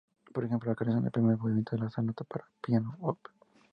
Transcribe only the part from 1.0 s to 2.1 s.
el primer movimiento de la